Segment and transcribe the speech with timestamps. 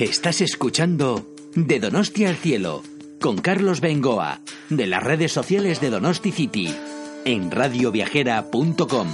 [0.00, 2.82] Estás escuchando De Donosti al Cielo
[3.20, 6.74] con Carlos Bengoa de las redes sociales de Donosti City
[7.26, 9.08] en radioviajera.com.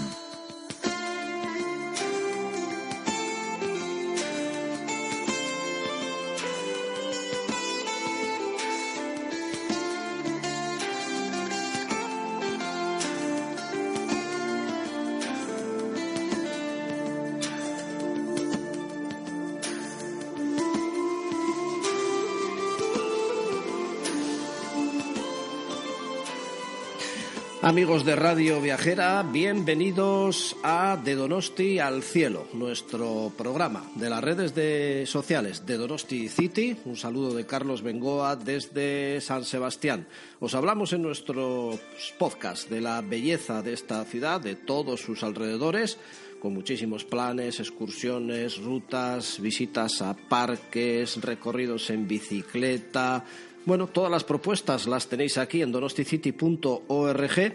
[27.77, 34.55] Amigos de Radio Viajera, bienvenidos a De Donosti al Cielo, nuestro programa de las redes
[34.55, 36.75] de sociales de Donosti City.
[36.87, 40.07] Un saludo de Carlos Bengoa desde San Sebastián.
[40.41, 41.79] Os hablamos en nuestro
[42.19, 45.99] podcast de la belleza de esta ciudad, de todos sus alrededores
[46.41, 53.25] con muchísimos planes, excursiones, rutas, visitas a parques, recorridos en bicicleta,
[53.67, 57.55] bueno, todas las propuestas las tenéis aquí en donosticity.org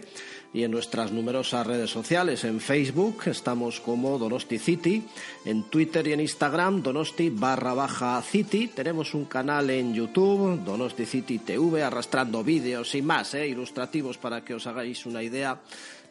[0.54, 2.44] y en nuestras numerosas redes sociales.
[2.44, 5.02] En Facebook estamos como Donosti City,
[5.46, 8.68] en Twitter y en Instagram Donosti barra baja City.
[8.68, 13.48] Tenemos un canal en YouTube, Donosti City TV, arrastrando vídeos y más, ¿eh?
[13.48, 15.58] ilustrativos para que os hagáis una idea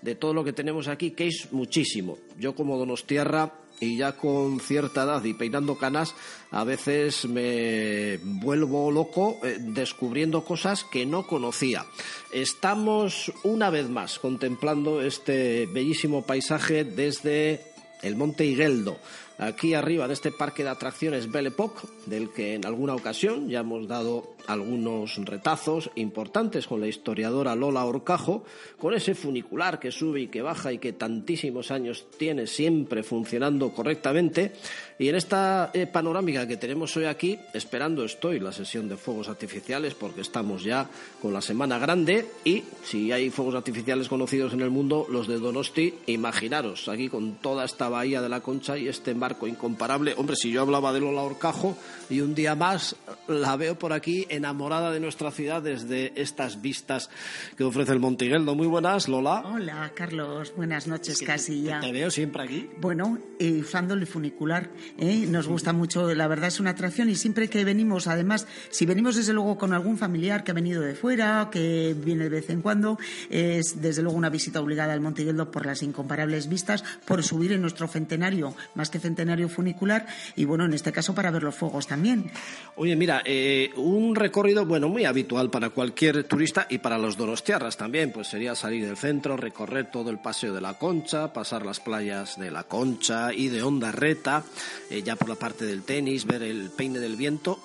[0.02, 2.18] de todo lo que tenemos aquí, que es muchísimo.
[2.38, 6.14] Yo como Donostierra y ya con cierta edad y peinando canas,
[6.52, 11.86] a veces me vuelvo loco eh, descubriendo cosas que no conocía.
[12.32, 17.64] Estamos una vez más contemplando este bellísimo paisaje desde
[18.04, 18.98] el Monte Higueldo,
[19.42, 23.62] aquí arriba de este parque de atracciones Belle Époque, del que en alguna ocasión ya
[23.62, 28.44] hemos dado algunos retazos importantes con la historiadora Lola Orcajo,
[28.78, 33.70] con ese funicular que sube y que baja y que tantísimos años tiene siempre funcionando
[33.70, 34.54] correctamente.
[35.00, 39.30] Y en esta eh, panorámica que tenemos hoy aquí, esperando estoy la sesión de fuegos
[39.30, 40.88] artificiales porque estamos ya
[41.22, 45.40] con la semana grande y si hay fuegos artificiales conocidos en el mundo, los de
[45.40, 50.14] Donosti, imaginaros, aquí con toda esta bahía de la Concha y este marco incomparable.
[50.18, 51.78] Hombre, si yo hablaba de Lola Orcajo
[52.10, 52.98] y un día más
[53.30, 57.10] la veo por aquí enamorada de nuestra ciudad desde estas vistas
[57.56, 58.56] que ofrece el Montigueldo.
[58.56, 59.44] Muy buenas, Lola.
[59.46, 60.52] Hola, Carlos.
[60.58, 61.80] Buenas noches, casi ya.
[61.80, 62.70] Te veo siempre aquí.
[62.82, 64.70] Bueno, eh, usando el funicular.
[64.98, 65.26] ¿eh?
[65.30, 69.16] Nos gusta mucho, la verdad es una atracción y siempre que venimos, además, si venimos
[69.16, 72.62] desde luego con algún familiar que ha venido de fuera, que viene de vez en
[72.62, 72.98] cuando,
[73.30, 77.62] es desde luego una visita obligada al Montigueldo por las incomparables vistas, por subir en
[77.62, 80.06] nuestro centenario, más que centenario funicular,
[80.36, 82.32] y bueno, en este caso para ver los fuegos también.
[82.76, 87.78] Oye, mira, eh, un recorrido, bueno, muy habitual para cualquier turista y para los donostiarras
[87.78, 91.80] también, pues sería salir del centro, recorrer todo el paseo de la Concha, pasar las
[91.80, 94.44] playas de la Concha y de Onda Reta,
[94.90, 97.60] eh, ya por la parte del tenis, ver el peine del viento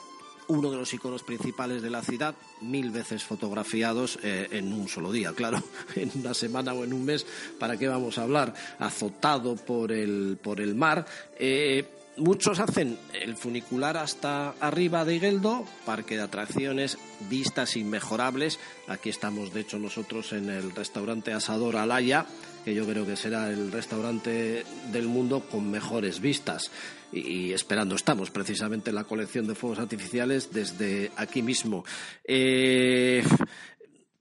[0.49, 5.13] uno de los iconos principales de la ciudad, mil veces fotografiados eh, en un solo
[5.13, 5.63] día, claro,
[5.97, 7.27] en una semana o en un mes,
[7.59, 8.55] ¿para qué vamos a hablar?
[8.79, 11.07] Azotado por el, por el mar.
[11.39, 11.85] Eh,
[12.17, 18.59] muchos hacen el funicular hasta arriba de Higueldo, parque de atracciones, vistas inmejorables.
[18.89, 22.27] Aquí estamos, de hecho, nosotros en el restaurante Asador Alaya,
[22.65, 26.71] que yo creo que será el restaurante del mundo con mejores vistas.
[27.17, 31.85] Y, esperando estamos precisamente la colección de fuegos artificiales desde aquí mismo.
[32.25, 33.23] Eh,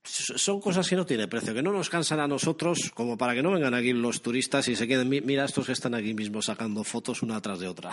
[0.06, 3.44] son cosas que no tienen precio, que no nos cansan a nosotros como para que
[3.44, 6.84] no vengan aquí los turistas y se queden, mira estos que están aquí mismo sacando
[6.84, 7.92] fotos una tras de otra.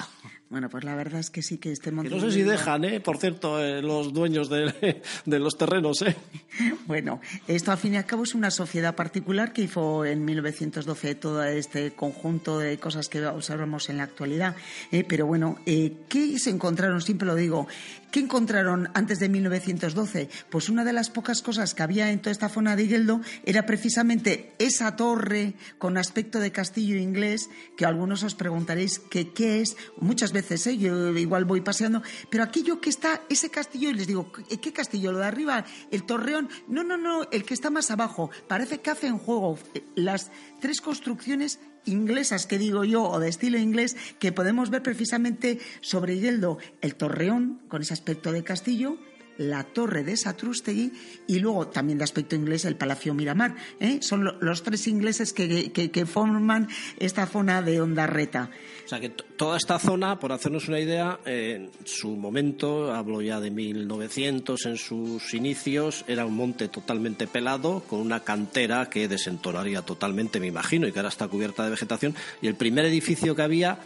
[0.50, 2.14] Bueno, pues la verdad es que sí que este monte...
[2.14, 3.00] no sé si dejan, ¿eh?
[3.00, 6.02] por cierto, eh, los dueños de, de, los terrenos.
[6.02, 6.16] ¿eh?
[6.86, 11.14] Bueno, esto al fin y al cabo es una sociedad particular que hizo en 1912
[11.14, 14.56] todo este conjunto de cosas que observamos en la actualidad.
[14.90, 15.04] ¿eh?
[15.08, 17.00] pero bueno, eh, ¿qué se encontraron?
[17.00, 17.66] Siempre lo digo,
[18.12, 20.28] ¿qué encontraron antes de 1912?
[20.50, 23.66] Pues una de las pocas cosas que había en toda esta zona de Higueldo era
[23.66, 29.76] precisamente esa torre con aspecto de castillo inglés, que algunos os preguntaréis qué es.
[29.98, 30.76] Muchas veces, ¿eh?
[30.76, 35.10] yo igual voy paseando, pero aquello que está, ese castillo, y les digo, ¿qué castillo?
[35.10, 35.64] ¿Lo de arriba?
[35.90, 36.50] ¿El torreón?
[36.68, 38.30] No, no, no, el que está más abajo.
[38.46, 39.58] Parece que hace en juego
[39.94, 40.30] las
[40.60, 46.14] tres construcciones inglesas que digo yo o de estilo inglés que podemos ver precisamente sobre
[46.14, 48.98] Higueldo el torreón con ese aspecto de castillo
[49.38, 50.92] la torre de Satrústegui
[51.26, 53.56] y luego también de aspecto inglés el Palacio Miramar.
[53.80, 53.98] ¿eh?
[54.00, 56.68] Son los tres ingleses que, que, forman
[56.98, 58.50] esta zona de Ondarreta.
[58.84, 63.40] O sea que toda esta zona, por hacernos una idea, en su momento, hablo ya
[63.40, 69.82] de 1900, en sus inicios, era un monte totalmente pelado, con una cantera que desentonaría
[69.82, 72.14] totalmente, me imagino, y que ahora está cubierta de vegetación.
[72.40, 73.78] Y el primer edificio que había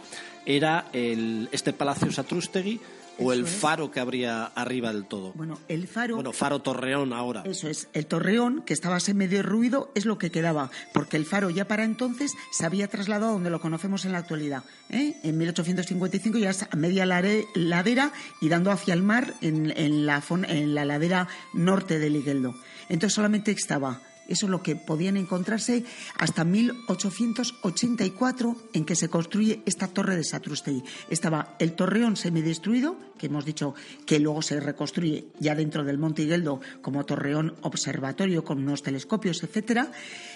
[0.45, 2.79] era el, este Palacio Satrústegui,
[3.19, 5.33] o el faro que habría arriba del todo.
[5.33, 6.15] Bueno, el faro.
[6.15, 7.43] Bueno, faro Torreón ahora.
[7.45, 11.25] Eso es, el Torreón, que estaba así medio ruido, es lo que quedaba, porque el
[11.25, 14.63] faro ya para entonces se había trasladado a donde lo conocemos en la actualidad.
[14.89, 15.15] ¿eh?
[15.23, 18.11] En 1855 ya a media ladera
[18.41, 22.55] y dando hacia el mar en, en, la, en la ladera norte del Igueldo.
[22.89, 25.83] Entonces solamente estaba eso es lo que podían encontrarse
[26.17, 30.83] hasta 1884 en que se construye esta torre de Satrustegui.
[31.09, 33.73] Estaba el torreón semidestruido, que hemos dicho
[34.05, 39.43] que luego se reconstruye ya dentro del Monte Higueldo como torreón observatorio con unos telescopios,
[39.43, 39.91] etcétera,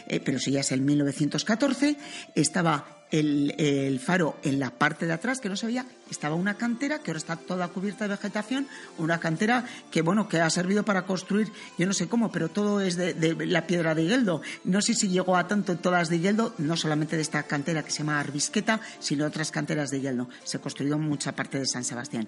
[0.08, 1.98] eh, pero si ya es el 1914.
[2.36, 7.00] Estaba el, faro en la parte de atrás, que no se veía, estaba una cantera
[7.00, 8.68] que ahora está toda cubierta de vegetación,
[8.98, 12.82] una cantera que, bueno, que ha servido para construir, yo no sé cómo, pero todo
[12.82, 14.42] es de, la piedra de Higueldo.
[14.64, 17.92] No sé si llegó a tanto todas de Higueldo, no solamente de esta cantera que
[17.92, 20.30] se llama Arbisqueta, sino otras canteras de Higueldo.
[20.44, 22.28] Se construyó mucha parte de San Sebastián.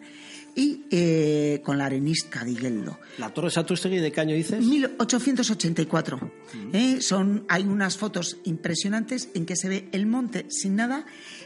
[0.55, 2.99] Y eh, con la arenisca de Higueldo.
[3.17, 4.63] ¿La Torre Satustegui de qué año dices?
[4.63, 6.31] 1884.
[6.73, 11.05] Eh, son, hay unas fotos impresionantes en que se ve el monte sin nada,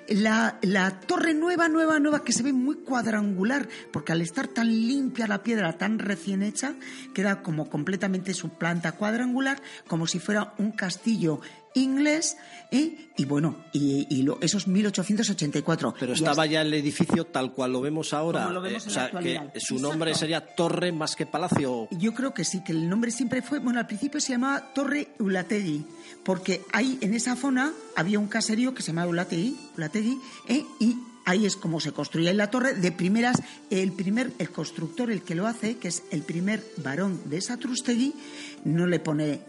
[0.09, 4.67] la, la, torre nueva, nueva, nueva, que se ve muy cuadrangular, porque al estar tan
[4.67, 6.75] limpia la piedra, tan recién hecha,
[7.13, 11.39] queda como completamente su planta cuadrangular, como si fuera un castillo
[11.77, 12.37] inglés,
[12.71, 13.09] ¿eh?
[13.15, 15.95] y bueno, y, y lo, eso es 1884.
[15.99, 18.49] Pero estaba ya el edificio tal cual lo vemos ahora.
[18.67, 21.87] Eh, o sea, que su nombre sería Torre más que Palacio.
[21.91, 25.09] Yo creo que sí, que el nombre siempre fue, bueno, al principio se llamaba Torre
[25.19, 25.85] Ulategui,
[26.23, 30.65] porque ahí en esa zona había un caserío que se llamaba Ulategui, Ulategui ¿eh?
[30.79, 32.73] y ahí es como se construía la torre.
[32.73, 37.21] De primeras, el primer, el constructor, el que lo hace, que es el primer varón
[37.29, 38.13] de esa Trustegui,
[38.63, 39.41] no le pone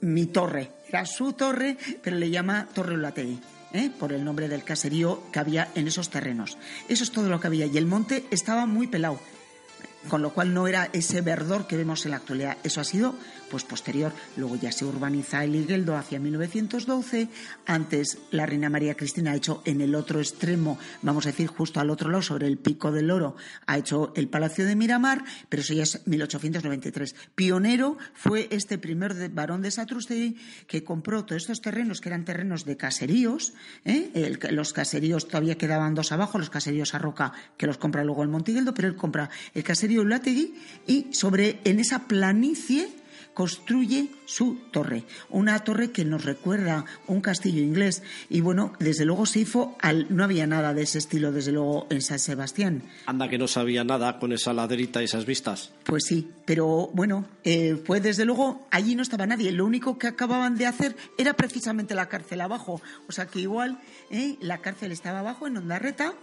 [0.00, 3.40] mi torre, era su torre, pero le llama Torre Ulategui.
[3.72, 3.90] ¿eh?
[3.98, 6.56] por el nombre del caserío que había en esos terrenos.
[6.88, 7.66] Eso es todo lo que había.
[7.66, 9.20] Y el monte estaba muy pelado
[10.08, 12.56] con lo cual no era ese verdor que vemos en la actualidad.
[12.62, 13.14] Eso ha sido
[13.50, 14.12] pues posterior.
[14.36, 17.28] Luego ya se urbaniza el Higueldo hacia 1912.
[17.66, 21.80] Antes la reina María Cristina ha hecho en el otro extremo, vamos a decir justo
[21.80, 23.36] al otro lado, sobre el Pico del Oro,
[23.66, 27.14] ha hecho el Palacio de Miramar, pero eso ya es 1893.
[27.34, 30.36] Pionero fue este primer barón de Satrustegui
[30.66, 33.54] que compró todos estos terrenos que eran terrenos de caseríos.
[33.84, 34.12] ¿eh?
[34.50, 38.28] los caseríos todavía quedaban dos abajo, los caseríos a Roca que los compra luego el
[38.28, 39.87] Montigueldo, pero él compra el caserío
[40.86, 42.88] y sobre en esa planicie
[43.38, 49.26] construye su torre, una torre que nos recuerda un castillo inglés y bueno, desde luego
[49.26, 52.82] se hizo al no había nada de ese estilo desde luego en San Sebastián.
[53.06, 55.72] Anda que no sabía nada con esa laderita y esas vistas.
[55.84, 60.08] Pues sí, pero bueno, eh, pues desde luego allí no estaba nadie, lo único que
[60.08, 63.78] acababan de hacer era precisamente la cárcel abajo, o sea que igual
[64.10, 66.14] eh, la cárcel estaba abajo en Ondarreta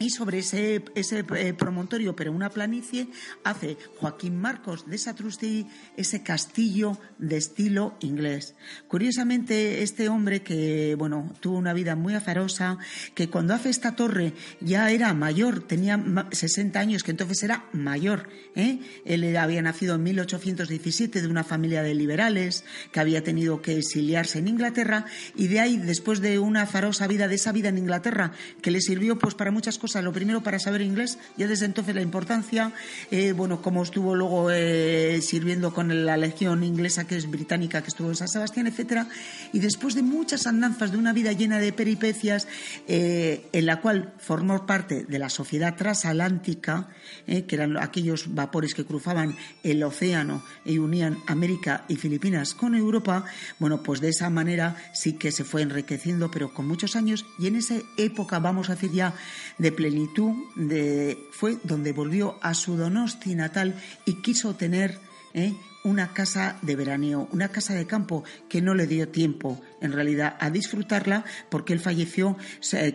[0.00, 3.08] y sobre ese, ese eh, promontorio, pero una planicie,
[3.44, 5.66] hace Joaquín Marcos de Satrustegui
[5.96, 8.54] ese castillo de estilo inglés.
[8.88, 12.78] Curiosamente, este hombre que, bueno, tuvo una vida muy azarosa,
[13.14, 14.32] que cuando hace esta torre
[14.62, 18.30] ya era mayor, tenía 60 años, que entonces era mayor.
[18.56, 18.80] ¿eh?
[19.04, 24.38] Él había nacido en 1817 de una familia de liberales, que había tenido que exiliarse
[24.38, 25.04] en Inglaterra,
[25.36, 28.32] y de ahí, después de una azarosa vida, de esa vida en Inglaterra,
[28.62, 31.94] que le sirvió pues para muchas cosas, lo primero para saber inglés, ya desde entonces
[31.94, 32.72] la importancia,
[33.10, 37.88] eh, bueno, como estuvo luego eh, sirviendo con la legión inglesa que es británica, que
[37.88, 39.08] estuvo en San Sebastián, etcétera,
[39.52, 42.46] y después de muchas andanzas de una vida llena de peripecias,
[42.86, 46.88] eh, en la cual formó parte de la sociedad transatlántica,
[47.26, 53.24] que eran aquellos vapores que cruzaban el océano y unían América y Filipinas con Europa,
[53.58, 57.46] bueno, pues de esa manera sí que se fue enriqueciendo, pero con muchos años, y
[57.46, 59.14] en esa época, vamos a decir ya,
[59.58, 64.98] de plenitud de, fue donde volvió a su Donosti natal y quiso tener
[65.32, 65.54] ¿eh?
[65.84, 70.36] una casa de veraneo, una casa de campo que no le dio tiempo en realidad
[70.38, 72.36] a disfrutarla porque él falleció,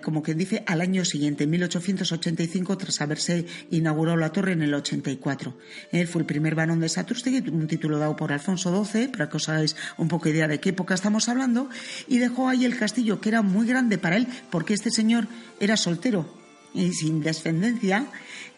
[0.03, 4.73] como quien dice, al año siguiente, en 1885, tras haberse inaugurado la torre en el
[4.75, 5.57] 84.
[5.91, 9.37] Él fue el primer barón de Satrustegui, un título dado por Alfonso XII, para que
[9.37, 11.67] os hagáis un poco idea de qué época estamos hablando,
[12.07, 15.27] y dejó ahí el castillo, que era muy grande para él, porque este señor
[15.59, 16.44] era soltero,
[16.75, 18.07] y sin descendencia,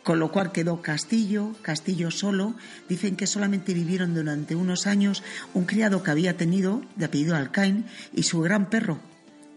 [0.04, 2.56] con lo cual quedó Castillo, Castillo solo.
[2.90, 7.86] Dicen que solamente vivieron durante unos años un criado que había tenido, de apellido Alcain,
[8.14, 9.00] y su gran perro,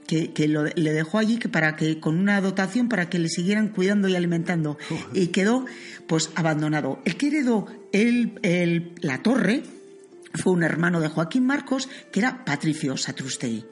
[0.06, 4.08] que, le dejó allí que para que con una dotación para que le siguieran cuidando
[4.08, 4.76] y alimentando
[5.14, 5.66] y quedó
[6.08, 7.00] pues abandonado.
[7.04, 9.62] El que heredó el, la torre
[10.34, 13.64] fue un hermano de Joaquín Marcos, que era Patricio Satrustegui,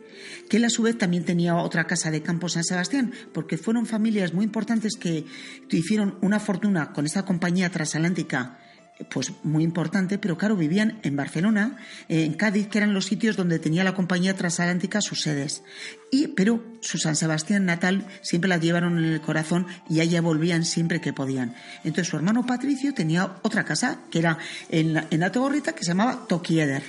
[0.49, 4.35] que a su vez también tenía otra casa de campo San Sebastián, porque fueron familias
[4.35, 5.25] muy importantes que
[5.71, 8.59] hicieron una fortuna con esta compañía transatlántica
[9.11, 11.77] pues muy importante, pero claro, vivían en Barcelona,
[12.09, 15.63] en Cádiz, que eran los sitios donde tenía la compañía transatlántica sus sedes.
[16.11, 20.65] Y, pero su San Sebastián natal siempre la llevaron en el corazón y allá volvían
[20.65, 21.55] siempre que podían.
[21.85, 26.27] Entonces su hermano Patricio tenía otra casa, que era en la, en que se llamaba
[26.27, 26.83] Tokieder.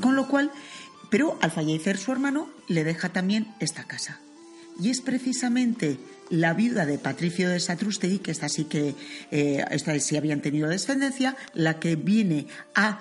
[0.00, 0.50] Con lo cual,
[1.10, 4.20] pero al fallecer su hermano, le deja también esta casa.
[4.80, 5.98] Y es precisamente
[6.30, 8.94] la viuda de Patricio de Satrustegui, que esta sí que
[9.30, 13.00] eh, esta sí habían tenido descendencia, la que viene a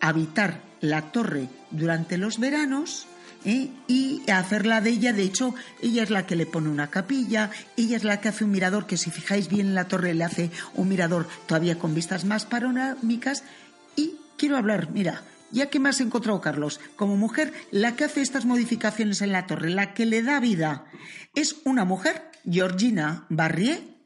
[0.00, 3.06] habitar la torre durante los veranos.
[3.44, 3.70] ¿eh?
[3.86, 5.12] y hacerla de ella.
[5.12, 8.44] De hecho, ella es la que le pone una capilla, ella es la que hace
[8.44, 11.94] un mirador, que si fijáis bien en la torre le hace un mirador todavía con
[11.94, 13.44] vistas más panorámicas.
[13.96, 18.20] Y quiero hablar, mira, ya que me has encontrado, Carlos, como mujer, la que hace
[18.20, 20.84] estas modificaciones en la torre, la que le da vida,
[21.34, 23.98] es una mujer Georgina Barrié,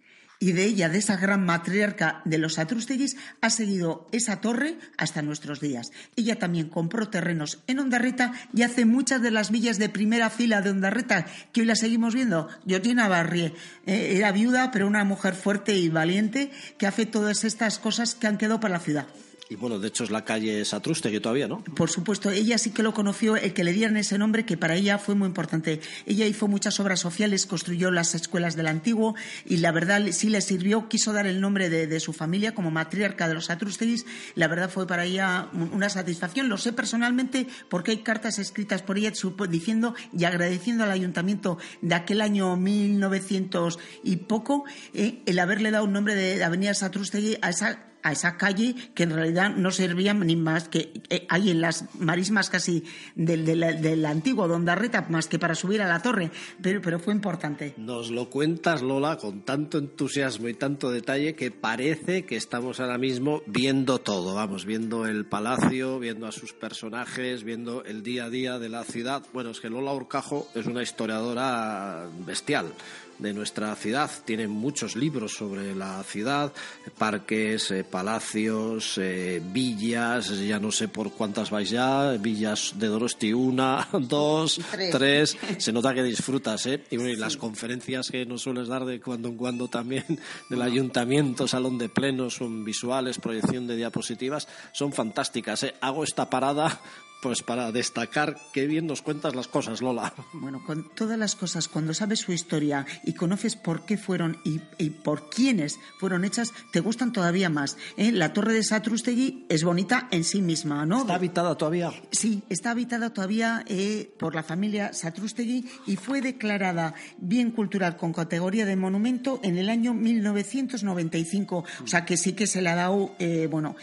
[0.43, 5.23] y de ella, de esa gran matriarca de los Atrustegis, ha seguido esa torre hasta
[5.23, 5.93] nuestros días.
[6.17, 10.61] Ella también compró terrenos en Ondarreta y hace muchas de las villas de primera fila
[10.61, 12.49] de Ondarreta, que hoy la seguimos viendo.
[12.67, 13.55] Georgina Barrié
[13.87, 18.27] eh, era viuda, pero una mujer fuerte y valiente que hace todas estas cosas que
[18.27, 19.07] han quedado para la ciudad.
[19.49, 20.65] Y bueno, de hecho es la calle
[21.11, 21.63] que todavía, ¿no?
[21.65, 24.77] Por supuesto, ella sí que lo conoció, el que le dieran ese nombre, que para
[24.77, 25.81] ella fue muy importante.
[26.07, 30.41] Ella hizo muchas obras sociales, construyó las escuelas del antiguo y la verdad sí le
[30.41, 34.07] sirvió, quiso dar el nombre de, su familia como matriarca de los Atrustegis.
[34.35, 36.49] La verdad fue para ella una satisfacción.
[36.49, 39.13] Lo sé personalmente porque hay cartas escritas por ella
[39.49, 45.85] diciendo y agradeciendo al ayuntamiento de aquel año 1900 y poco eh, el haberle dado
[45.85, 50.15] un nombre de Avenida Satrustegui a esa a esa calle que en realidad no servía
[50.15, 55.39] ni más que eh, hay en las marismas casi del, del, antiguo Dondarreta más que
[55.39, 56.31] para subir a la torre,
[56.61, 57.75] pero, pero fue importante.
[57.77, 62.99] Nos lo cuentas, Lola, con tanto entusiasmo y tanto detalle que parece que estamos ahora
[62.99, 68.31] mismo viendo todo, vamos, viendo el palacio, viendo a sus personajes, viendo el día a
[68.31, 69.23] día de la ciudad.
[69.33, 72.73] Bueno, es que Lola Urcajo es una historiadora bestial
[73.19, 74.11] de nuestra ciudad.
[74.25, 76.53] Tiene muchos libros sobre la ciudad,
[76.99, 83.33] parques, eh, palacios, eh, villas, ya no sé por cuántas vais ya, villas de Dorosti,
[83.33, 85.37] una, dos, tres.
[85.59, 86.85] Se nota que disfrutas, ¿eh?
[86.91, 90.05] Y, las conferencias que nos sueles dar de cuando en cuando también
[90.51, 95.75] del ayuntamiento, salón de plenos, son visuales, proyección de diapositivas, son fantásticas, ¿eh?
[95.81, 96.81] Hago esta parada
[97.23, 100.13] pues para destacar qué bien nos cuentas las cosas, Lola.
[100.33, 104.59] Bueno, con todas las cosas, cuando sabes su historia y conoces por qué fueron y,
[104.91, 107.77] por quiénes fueron hechas, te gustan todavía más.
[107.97, 108.11] ¿eh?
[108.11, 111.03] La torre de Satrustegui es bonita en sí misma, ¿no?
[111.03, 111.93] ¿Está habitada todavía?
[112.11, 118.13] Sí, está habitada todavía eh, por la familia Satrustegui y fue declarada bien cultural con
[118.13, 121.65] categoría de monumento en el año 1995.
[121.85, 123.77] O sea que sí que se le ha dado, eh, bueno,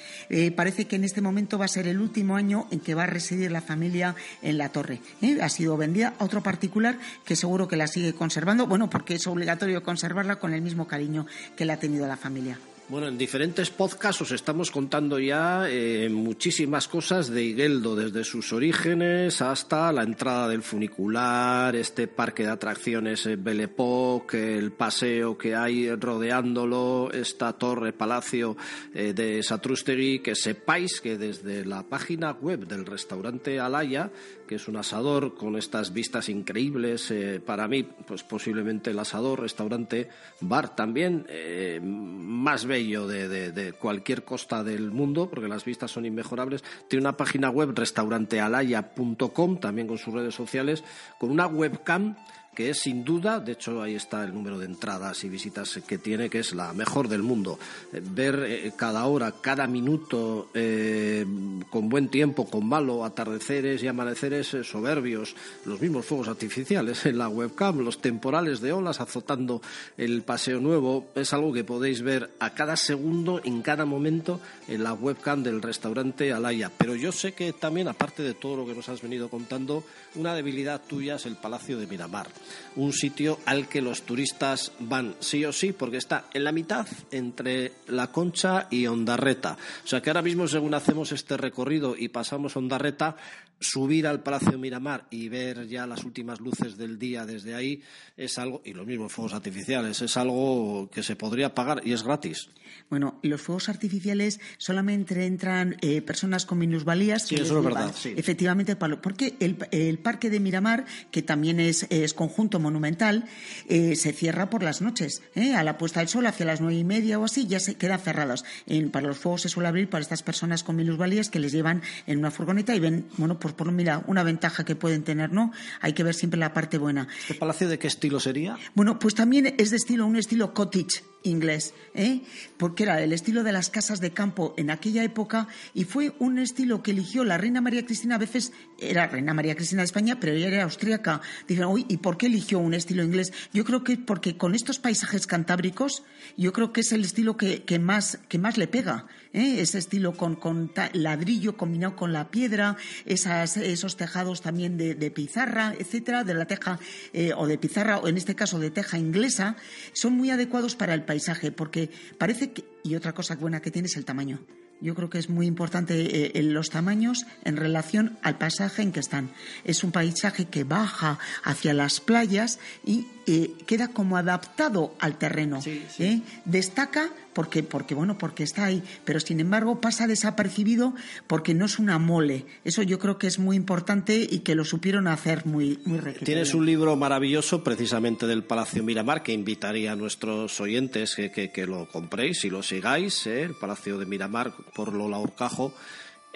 [0.58, 3.08] parece que en este momento va a ser el último año en que va a
[3.50, 5.02] la familia en la torre.
[5.22, 5.38] ¿eh?
[5.42, 9.28] Ha sido vendida a otro particular que seguro que la sigue conservando, bueno, porque es
[9.28, 12.58] obligatorio conservarla con el mismo cariño que la ha tenido la familia.
[12.90, 18.52] Bueno, en diferentes podcasts os estamos contando ya eh, muchísimas cosas de Higueldo, desde sus
[18.52, 25.56] orígenes hasta la entrada del funicular, este parque de atracciones eh, Belepoc, el paseo que
[25.56, 28.58] hay rodeándolo, esta torre palacio
[28.96, 34.10] eh, de Satrustegui, que sepáis que desde la página web del restaurante Alaya
[34.50, 37.12] que es un asador con estas vistas increíbles.
[37.12, 40.10] Eh, para mí, pues posiblemente el asador, restaurante,
[40.42, 46.64] bar también eh, más bello de, cualquier costa del mundo, porque las vistas son inmejorables.
[46.88, 50.84] Tiene una página web, restaurantealaya.com, también con sus redes sociales,
[51.20, 52.16] con una webcam
[52.54, 55.98] que es sin duda, de hecho ahí está el número de entradas y visitas que
[55.98, 57.60] tiene, que es la mejor del mundo.
[57.94, 61.26] Eh, ver eh, cada hora, cada minuto, eh,
[61.70, 67.30] con buen tiempo, con malo, atardeceres y amaneceres soberbios, los mismos fuegos artificiales en la
[67.30, 69.62] webcam, los temporales de olas azotando
[69.98, 74.84] el paseo nuevo, es algo que podéis ver a cada segundo, en cada momento, en
[74.84, 76.72] la webcam del restaurante Alaya.
[76.78, 79.84] Pero yo sé que también, aparte de todo lo que nos has venido contando,
[80.16, 82.28] una debilidad tuya es el Palacio de Miramar
[82.76, 86.88] un sitio al que los turistas van sí o sí porque está en la mitad
[87.12, 89.58] entre La Concha y Ondarreta.
[89.84, 93.16] O sea que ahora mismo, según hacemos este recorrido y pasamos Ondarreta,
[93.60, 97.82] subir al Palacio Miramar y ver ya las últimas luces del día desde ahí
[98.16, 102.04] es algo, y los mismos fuegos artificiales, es algo que se podría pagar y es
[102.04, 102.50] gratis.
[102.90, 107.28] Bueno, los fuegos artificiales solamente entran eh, personas con minusvalías.
[107.28, 107.94] Sí, eso es verdad.
[108.16, 113.26] Efectivamente, porque el, Parque de Miramar, que también es, conjunto monumental,
[113.68, 115.22] eh, se cierra por las noches.
[115.36, 115.56] ¿eh?
[115.56, 118.00] A la puesta del sol, hacia las nueve y media o así, ya se quedan
[118.00, 118.44] cerrados.
[118.92, 122.20] para los fuegos se suele abrir para estas personas con minusvalías que les llevan en
[122.20, 125.52] una furgoneta y ven, bueno, pues por mira, una ventaja que pueden tener, ¿no?
[125.82, 127.08] Hay que ver siempre la parte buena.
[127.28, 128.58] ¿El palacio de qué estilo sería?
[128.76, 132.22] Bueno, pues también es de estilo, un estilo cottage inglés, ¿eh?
[132.58, 136.40] porque era el estilo de las casas de campo en aquella época y fue un
[136.40, 138.16] estilo que eligió la reina María Cristina.
[138.16, 141.22] A veces era reina María Cristina de España, pero ella era austríaca.
[141.48, 143.34] Dicen, uy, ¿y por qué eligió un estilo inglés?
[143.54, 146.04] Yo creo que porque con estos paisajes cantábricos,
[146.38, 149.08] yo creo que es el estilo que, más, que más le pega.
[149.34, 149.62] ¿Eh?
[149.62, 155.74] Ese estilo con, con ladrillo combinado con la piedra, esas, esos tejados también de, pizarra,
[155.78, 156.80] etcétera, de la teja
[157.14, 159.56] eh, o de pizarra, o en este caso de teja inglesa,
[159.94, 162.64] son muy adecuados para el paisaje, porque parece que.
[162.84, 164.40] Y otra cosa buena que tiene es el tamaño.
[164.82, 169.02] Yo creo que es muy importante eh, los tamaños en relación al paisaje en que
[169.02, 169.30] están.
[169.66, 175.60] Es un paisaje que baja hacia las playas y eh, queda como adaptado al terreno.
[175.66, 176.22] ¿eh?
[176.46, 180.96] Destaca porque, porque, bueno, porque está ahí, pero sin embargo pasa desapercibido
[181.28, 182.46] porque no es una mole.
[182.64, 186.56] Eso yo creo que es muy importante y que lo supieron hacer muy, muy Tienes
[186.56, 191.88] un libro maravilloso precisamente del Palacio Miramar que invitaría a nuestros oyentes que, que, lo
[191.88, 193.44] compréis y lo sigáis, ¿eh?
[193.44, 195.74] el Palacio de Miramar por Lola Urcajo.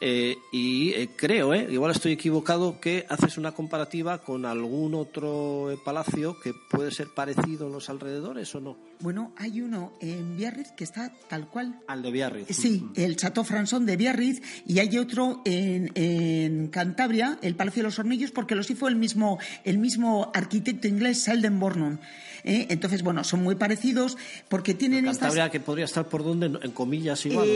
[0.06, 5.80] Eh, y eh, creo, eh, igual estoy equivocado, que haces una comparativa con algún otro
[5.86, 8.78] palacio que puede ser parecido en los alrededores o no.
[9.00, 11.80] Bueno, hay uno en Biarritz que está tal cual.
[11.88, 12.54] Al de Biarritz.
[12.54, 17.88] Sí, el Chateau Françon de Biarritz y hay otro en, en, Cantabria, el Palacio de
[17.88, 21.60] los Hornillos, porque los hizo el mismo, el mismo arquitecto inglés Selden
[22.44, 22.66] Bornum.
[22.70, 24.18] Entonces, bueno, son muy parecidos
[24.50, 27.48] porque tienen Cantabria que podría estar por donde, en comillas igual.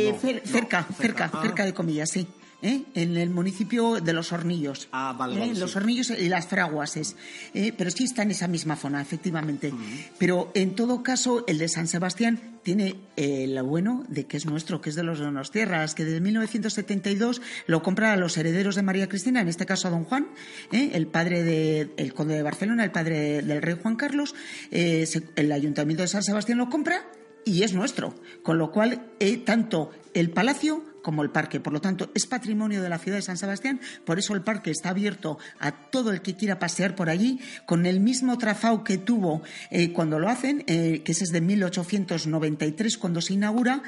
[0.46, 2.28] cerca, cerca, cerca de comillas, sí.
[2.62, 2.84] ¿Eh?
[2.94, 4.88] en el municipio de Los Hornillos.
[4.92, 5.56] Ah, vale, ¿Eh?
[5.56, 7.16] Los Hornillos y las Fraguases.
[7.54, 7.74] ¿eh?
[7.78, 9.74] pero sí está en esa misma zona, efectivamente.
[10.18, 14.82] Pero en todo caso, el de San Sebastián tiene lo bueno de que es nuestro,
[14.82, 19.08] que es de los Tierras, que desde 1972 lo compra a los herederos de María
[19.08, 20.28] Cristina, en este caso a don Juan,
[20.72, 24.36] el padre del conde de Barcelona, el padre del rey Juan Carlos.
[24.72, 27.06] el ayuntamiento de San Sebastián lo compra
[27.50, 28.16] y es nuestro.
[28.44, 29.12] Con lo cual,
[29.46, 31.62] tanto el palacio como el parque.
[31.62, 34.72] Por lo tanto, es patrimonio de la ciudad de San Sebastián, por eso el parque
[34.72, 38.98] está abierto a todo el que quiera pasear por allí, con el mismo trazado que
[38.98, 43.84] tuvo eh, cuando lo hacen, eh, que es desde 1893 cuando se inaugura,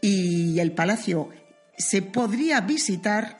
[0.00, 1.28] y el palacio
[1.76, 3.36] se podría visitar,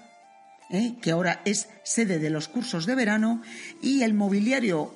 [0.68, 3.40] eh, que ahora es sede de los cursos de verano,
[3.80, 4.94] y el mobiliario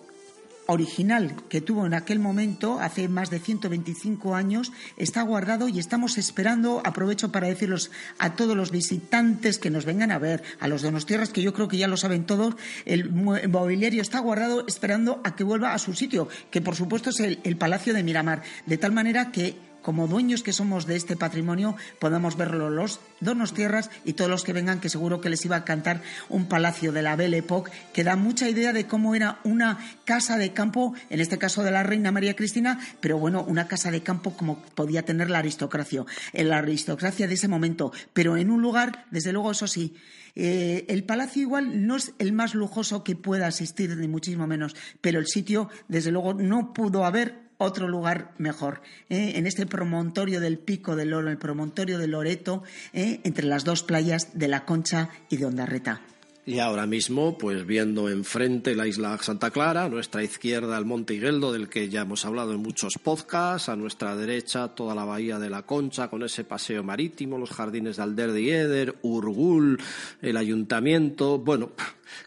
[0.71, 6.19] original que tuvo en aquel momento, hace más de 125 años, está guardado y estamos
[6.19, 10.83] esperando, aprovecho para decirlos a todos los visitantes que nos vengan a ver, a los
[10.83, 12.55] de tierras que yo creo que ya lo saben todos,
[12.85, 17.21] el mobiliario está guardado esperando a que vuelva a su sitio, que por supuesto es
[17.21, 21.77] el Palacio de Miramar, de tal manera que como dueños que somos de este patrimonio,
[21.99, 25.57] podamos verlo los donos tierras y todos los que vengan, que seguro que les iba
[25.57, 29.41] a cantar un palacio de la Belle Époque, que da mucha idea de cómo era
[29.45, 33.69] una casa de campo, en este caso de la reina María Cristina, pero bueno, una
[33.69, 38.37] casa de campo como podía tener la aristocracia, en la aristocracia de ese momento, pero
[38.37, 39.95] en un lugar, desde luego, eso sí,
[40.35, 44.77] eh, el palacio igual no es el más lujoso que pueda asistir, ni muchísimo menos,
[45.01, 48.81] pero el sitio, desde luego, no pudo haber otro lugar mejor.
[49.11, 49.33] ¿eh?
[49.37, 53.21] En este promontorio del Pico del Oro, el promontorio de Loreto, ¿eh?
[53.25, 56.01] entre las dos playas de La Concha y de Ondarreta.
[56.49, 61.13] Y ahora mismo, pues viendo enfrente la isla Santa Clara, a nuestra izquierda el Monte
[61.13, 65.39] Higueldo, del que ya hemos hablado en muchos podcasts, a nuestra derecha toda la bahía
[65.39, 69.79] de la Concha con ese paseo marítimo, los jardines de Alder de Eder, Urgul,
[70.23, 71.37] el ayuntamiento.
[71.39, 71.73] Bueno,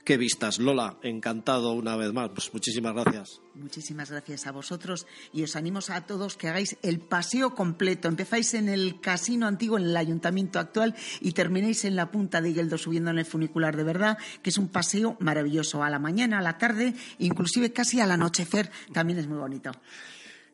[0.03, 0.59] qué vistas.
[0.59, 2.29] Lola, encantado una vez más.
[2.29, 3.41] Pues muchísimas gracias.
[3.53, 8.07] Muchísimas gracias a vosotros y os animo a todos que hagáis el paseo completo.
[8.07, 12.49] Empezáis en el casino antiguo, en el ayuntamiento actual y terminéis en la punta de
[12.49, 15.83] Higueldo subiendo en el funicular de verdad, que es un paseo maravilloso.
[15.83, 19.71] A la mañana, a la tarde, inclusive casi al anochecer, también es muy bonito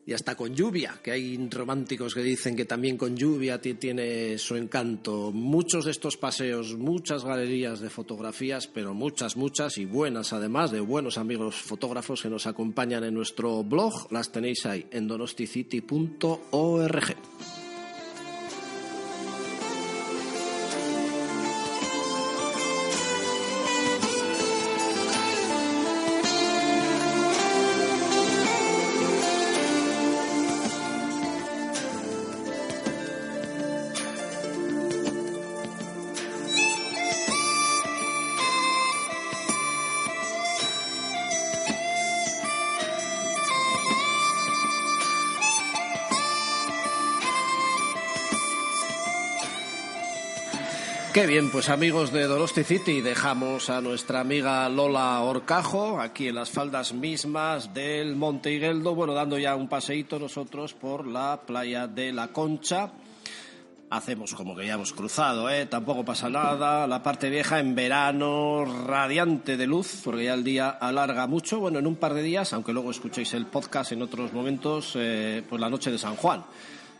[0.08, 4.56] y hasta con lluvia, que hay románticos que dicen que también con lluvia tiene su
[4.56, 5.32] encanto.
[5.32, 10.80] Muchos de estos paseos, muchas galerías de fotografías, pero muchas, muchas y buenas además, de
[10.80, 17.57] buenos amigos fotógrafos que nos acompañan en nuestro blog, las tenéis ahí en donosticity.org.
[51.12, 56.34] Qué bien, pues amigos de Dorosti City, dejamos a nuestra amiga Lola Orcajo aquí en
[56.34, 61.88] las faldas mismas del Monte Higueldo, bueno, dando ya un paseíto nosotros por la playa
[61.88, 62.92] de La Concha.
[63.90, 65.64] Hacemos como que ya hemos cruzado, ¿eh?
[65.64, 66.86] Tampoco pasa nada.
[66.86, 71.58] La parte vieja en verano, radiante de luz, porque ya el día alarga mucho.
[71.58, 75.42] Bueno, en un par de días, aunque luego escuchéis el podcast en otros momentos, eh,
[75.48, 76.44] pues la noche de San Juan.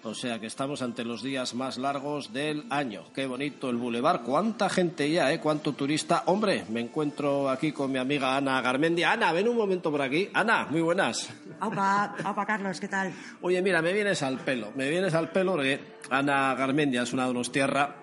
[0.05, 3.05] O sea que estamos ante los días más largos del año.
[3.15, 4.23] Qué bonito el bulevar.
[4.23, 5.41] Cuánta gente ya, ¿eh?
[5.41, 6.23] Cuánto turista.
[6.27, 9.13] Hombre, me encuentro aquí con mi amiga Ana Garmendia.
[9.13, 10.31] Ana, ven un momento por aquí.
[10.33, 11.29] Ana, muy buenas.
[11.61, 13.13] Opa, opa, Carlos, ¿qué tal?
[13.41, 14.73] Oye, mira, me vienes al pelo.
[14.77, 15.81] Me vienes al pelo porque
[16.11, 17.97] Ana Garmendia es una donostierra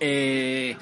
[0.00, 0.76] eh,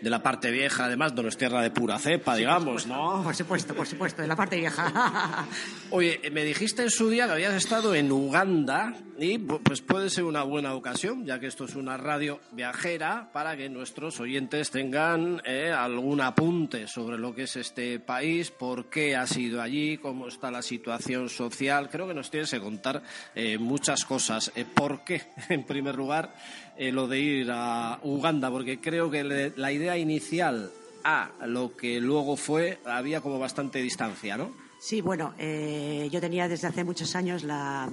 [0.00, 3.22] de la parte vieja, además, no es tierra de pura cepa, digamos, ¿no?
[3.22, 5.46] Por supuesto, por supuesto, de la parte vieja.
[5.90, 10.24] Oye, me dijiste en su día que habías estado en Uganda y pues puede ser
[10.24, 15.40] una buena ocasión, ya que esto es una radio viajera, para que nuestros oyentes tengan
[15.44, 20.28] eh, algún apunte sobre lo que es este país, por qué ha sido allí, cómo
[20.28, 21.88] está la situación social.
[21.90, 23.02] Creo que nos tienes que contar
[23.34, 24.50] eh, muchas cosas.
[24.74, 26.34] ¿Por qué, en primer lugar,
[26.78, 28.50] lo de ir a Uganda?
[28.50, 30.70] Porque creo que la idea inicial
[31.04, 34.52] a lo que luego fue había como bastante distancia, ¿no?
[34.80, 37.88] Sí, bueno, eh, yo tenía desde hace muchos años la,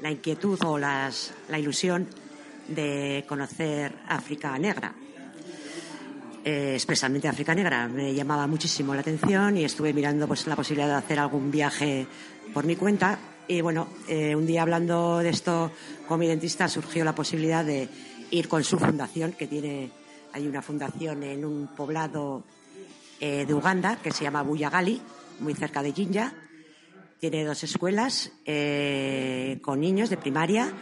[0.00, 2.08] la inquietud o las, la ilusión
[2.68, 4.94] de conocer África Negra.
[6.44, 7.86] Eh, expresamente África Negra.
[7.86, 12.06] Me llamaba muchísimo la atención y estuve mirando pues, la posibilidad de hacer algún viaje
[12.52, 13.18] por mi cuenta.
[13.46, 15.70] Y bueno, eh, un día hablando de esto
[16.08, 17.88] con mi dentista surgió la posibilidad de
[18.32, 19.90] ir con su fundación, que tiene,
[20.32, 22.42] hay una fundación en un poblado
[23.20, 25.00] eh, de Uganda que se llama Buyagali,
[25.40, 26.32] muy cerca de Jinja.
[27.20, 30.72] Tiene dos escuelas eh, con niños de primaria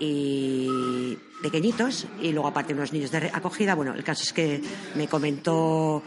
[0.00, 3.76] y pequeñitos y luego aparte unos niños de acogida.
[3.76, 4.60] Bueno, el caso es que
[4.96, 6.02] me comentó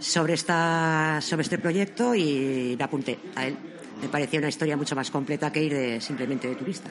[0.00, 3.56] sobre esta sobre este proyecto y me apunté a él.
[4.02, 6.90] Me parecía una historia mucho más completa que ir de, simplemente de turista.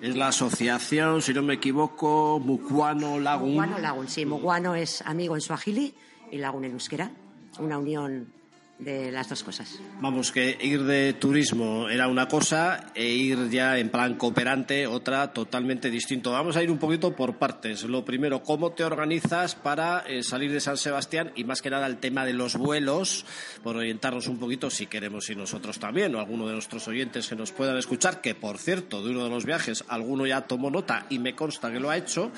[0.00, 3.50] Es la asociación, si no me equivoco, Mukwano Lagun.
[3.50, 4.24] Mukwano Lagun, sí.
[4.24, 5.94] Mukwano es amigo en suajili
[6.30, 7.10] y Lagun en euskera.
[7.58, 8.32] Una unión
[8.78, 9.80] de las dos cosas.
[10.00, 15.32] Vamos, que ir de turismo era una cosa e ir ya en plan cooperante otra
[15.32, 16.32] totalmente distinto.
[16.32, 17.84] Vamos a ir un poquito por partes.
[17.84, 21.32] Lo primero, ¿cómo te organizas para eh, salir de San Sebastián?
[21.36, 23.24] Y más que nada el tema de los vuelos,
[23.62, 27.36] por orientarnos un poquito si queremos ir nosotros también o alguno de nuestros oyentes que
[27.36, 31.06] nos puedan escuchar, que por cierto, de uno de los viajes, alguno ya tomó nota
[31.08, 32.30] y me consta que lo ha hecho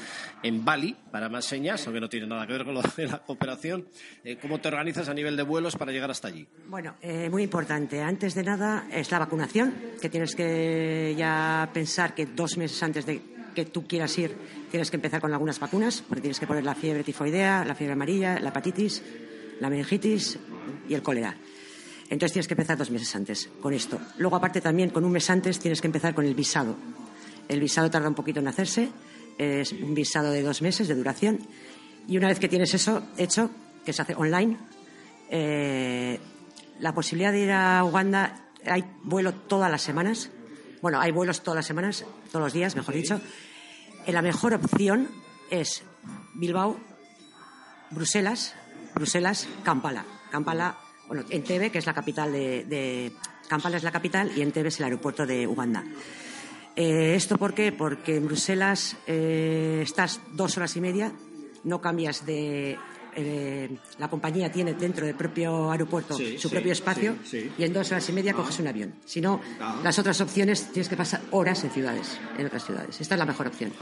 [0.43, 3.19] en Bali, para más señas, aunque no tiene nada que ver con lo de la
[3.19, 3.89] cooperación.
[4.23, 6.28] Eh, ¿Cómo te organizas a nivel de vuelos para llegar hasta
[6.69, 8.03] Bueno, eh, muy importante.
[8.03, 13.07] Antes de nada es la vacunación, que tienes que ya pensar que dos meses antes
[13.07, 13.23] de
[13.55, 14.37] que tú quieras ir
[14.71, 17.95] tienes que empezar con algunas vacunas, porque tienes que poner la fiebre tifoidea, la fiebre
[17.95, 19.03] amarilla, la hepatitis,
[19.61, 20.39] la meningitis
[20.89, 21.35] y el cólera.
[22.11, 23.99] Entonces tienes que empezar dos meses antes con esto.
[24.19, 26.77] Luego, aparte, también con un mes antes tienes que empezar con el visado.
[27.49, 28.91] El visado tarda un poquito en hacerse,
[29.39, 31.39] es un visado de dos meses de duración.
[32.07, 33.51] Y una vez que tienes eso hecho,
[33.85, 34.57] que se hace online,
[35.31, 36.21] eh,
[36.81, 40.31] la posibilidad de ir a Uganda, hay vuelo todas las semanas.
[40.81, 43.21] Bueno, hay vuelos todas las semanas, todos los días, mejor dicho.
[44.07, 45.09] Eh, la mejor opción
[45.51, 45.83] es
[46.35, 46.79] Bilbao,
[47.91, 48.55] Bruselas,
[48.95, 50.05] Bruselas, Kampala.
[50.31, 53.13] Kampala, bueno, Entebbe, que es la capital de,
[53.49, 55.85] Kampala es la capital y Entebbe es el aeropuerto de Uganda.
[56.77, 57.73] Eh, ¿Esto por qué?
[57.73, 61.13] Porque en Bruselas eh, estás dos horas y media,
[61.65, 62.79] no cambias de
[63.21, 68.09] eh, la compañía tiene dentro del propio aeropuerto su propio espacio y en dos horas
[68.09, 68.95] y media coges un avión.
[69.05, 69.41] Si no,
[69.83, 73.01] las otras opciones tienes que pasar horas en ciudades, en otras ciudades.
[73.01, 73.73] Esta es la mejor opción.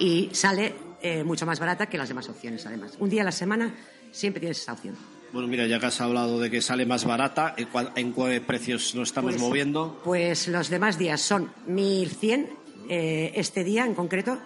[0.00, 2.96] Y sale eh, mucho más barata que las demás opciones, además.
[2.98, 3.72] Un día a la semana
[4.10, 4.96] siempre tienes esta opción.
[5.32, 9.10] Bueno, mira, ya que has hablado de que sale más barata, ¿en, qué precios nos
[9.10, 10.00] estamos pues, moviendo?
[10.02, 12.48] Pues los demás días son 1.100.
[12.88, 14.38] Eh, este día en concreto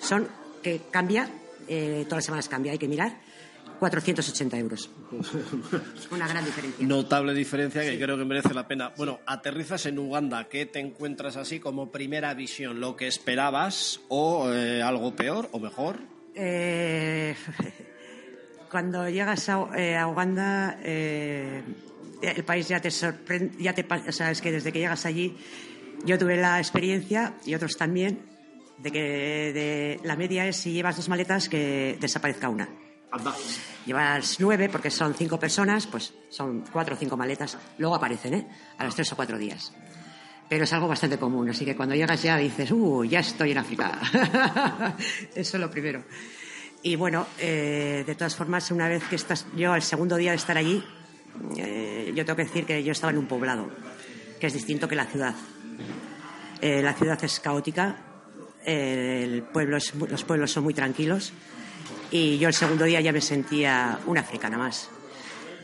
[0.00, 0.28] son
[0.62, 1.28] que cambia,
[1.66, 3.27] todas las semanas cambia, hay que mirar
[3.78, 4.90] 480 euros.
[6.10, 6.86] Una gran diferencia.
[6.86, 8.92] Notable diferencia que creo que merece la pena.
[8.96, 10.48] Bueno, aterrizas en Uganda.
[10.48, 12.80] ¿Qué te encuentras así como primera visión?
[12.80, 16.00] ¿Lo que esperabas o eh, algo peor o mejor?
[16.34, 17.34] Eh,
[18.70, 23.62] cuando llegas a, eh, Uganda, el país ya te sorprende.
[23.62, 25.36] Ya te, o sea, es que desde que llegas allí,
[26.04, 28.28] yo tuve la experiencia y otros también
[28.78, 32.68] de que de, la media es si llevas dos maletas que desaparezca una.
[33.86, 37.56] Llevas nueve, porque son cinco personas, pues son cuatro o cinco maletas.
[37.78, 38.48] Luego aparecen, ¿eh?
[38.76, 39.72] A los tres o cuatro días.
[40.48, 43.58] Pero es algo bastante común, así que cuando llegas ya dices, ¡uh, ya estoy en
[43.58, 43.98] África!
[45.34, 46.04] Eso es lo primero.
[46.82, 50.36] Y bueno, eh, de todas formas, una vez que estás, yo el segundo día de
[50.36, 50.82] estar allí,
[51.56, 53.70] eh, yo tengo que decir que yo estaba en un poblado,
[54.40, 55.34] que es distinto que la ciudad.
[56.60, 57.96] Eh, la ciudad es caótica,
[58.64, 61.32] el pueblo los pueblos son muy tranquilos
[62.10, 64.90] y yo el segundo día ya me sentía una africana más.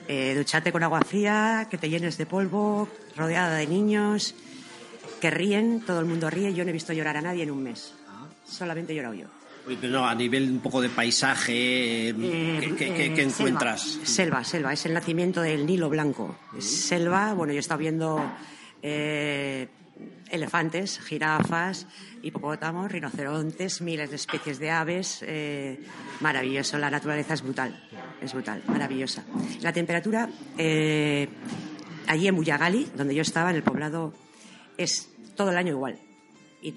[0.08, 4.34] duchate con agua fría, que te llenes de polvo, rodeada de niños
[5.24, 6.52] que ríen, todo el mundo ríe.
[6.52, 7.94] Yo no he visto llorar a nadie en un mes.
[8.44, 9.26] Solamente he llorado yo.
[9.88, 14.00] No, a nivel un poco de paisaje, eh, ¿qué, eh, encuentras?
[14.02, 16.36] Selva, selva, es el nacimiento del Nilo Blanco.
[16.58, 18.22] Selva, bueno, yo he estado viendo
[18.82, 19.66] eh,
[20.30, 21.86] elefantes, jirafas,
[22.22, 25.24] hipopótamos, rinocerontes, miles de especies de aves.
[26.20, 27.88] maravilloso, la naturaleza es brutal,
[28.20, 29.24] es brutal, maravillosa.
[29.60, 30.28] La temperatura,
[32.06, 34.12] allí en Buyagali, donde yo estaba, en el poblado,
[34.76, 35.98] es todo el año igual.
[36.62, 36.72] Y,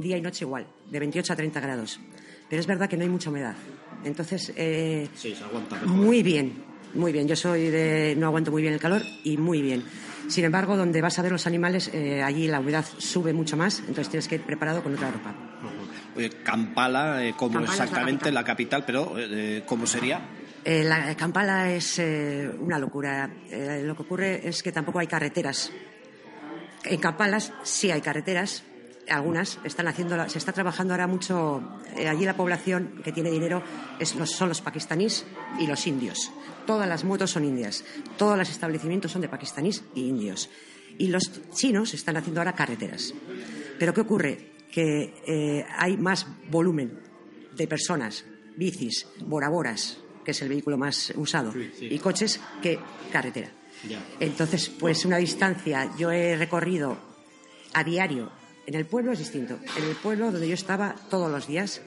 [0.00, 2.00] día y noche igual, de 28 a 30 grados.
[2.48, 3.54] Pero es verdad que no hay mucha humedad.
[4.04, 6.62] Entonces, eh, sí, se aguanta muy bien,
[6.94, 7.26] muy bien.
[7.26, 9.84] Yo soy de, no aguanto muy bien el calor y muy bien.
[10.30, 13.80] Sin embargo, donde vas a ver los animales, eh, allí la humedad sube mucho más,
[13.80, 15.34] entonces tienes que ir preparado con otra ropa.
[16.44, 19.14] Kampala, eh, como exactamente la capital, pero
[19.66, 20.20] ¿cómo sería?
[20.64, 22.00] la Kampala es
[22.58, 23.28] una locura.
[23.82, 25.72] lo que ocurre es que tampoco hay carreteras.
[26.84, 28.62] En Kampala sí hay carreteras,
[29.10, 31.62] algunas están haciendo, se está trabajando ahora mucho,
[31.96, 33.62] eh, allí la población que tiene dinero
[33.98, 35.26] es son los pakistaníes
[35.58, 36.30] y los indios.
[36.66, 37.84] Todas las motos son indias,
[38.16, 40.50] todos los establecimientos son de pakistaníes y indios.
[40.98, 43.14] Y los chinos están haciendo ahora carreteras.
[43.78, 44.52] Pero ¿qué ocurre?
[44.70, 47.00] Que eh, hay más volumen
[47.56, 48.24] de personas,
[48.56, 52.78] bicis, boraboras, que es el vehículo más usado, y coches que
[53.10, 53.50] carretera.
[54.20, 56.98] Entonces, pues una distancia, yo he recorrido
[57.72, 58.30] a diario
[58.70, 59.58] en el pueblo es distinto.
[59.76, 61.80] En el pueblo donde yo estaba todos los días,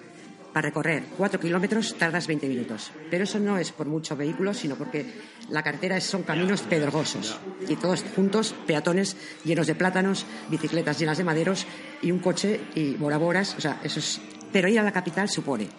[0.51, 2.91] para recorrer cuatro kilómetros tardas 20 minutos.
[3.09, 5.05] Pero eso no es por muchos vehículos, sino porque
[5.49, 7.39] la carretera son caminos pedregosos.
[7.69, 9.15] Y todos juntos, peatones
[9.45, 11.65] llenos de plátanos, bicicletas llenas de maderos
[12.01, 13.55] y un coche y boraboras.
[13.57, 14.19] O sea, eso es...
[14.51, 15.69] Pero ir a la capital supone.